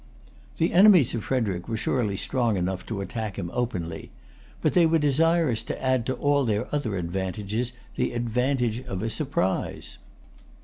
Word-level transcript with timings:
The 0.57 0.73
enemies 0.73 1.13
of 1.13 1.23
Frederic 1.25 1.67
were 1.67 1.77
surely 1.77 2.17
strong 2.17 2.57
enough 2.57 2.87
to 2.87 3.01
attack 3.01 3.37
him 3.37 3.51
openly; 3.53 4.09
but 4.59 4.73
they 4.73 4.87
were 4.87 4.97
desirous 4.97 5.61
to 5.65 5.79
add 5.79 6.07
to 6.07 6.15
all 6.15 6.43
their 6.43 6.67
other 6.73 6.95
advantages 6.97 7.73
the 7.93 8.13
advantage 8.13 8.79
of 8.85 9.03
a 9.03 9.11
surprise. 9.11 9.99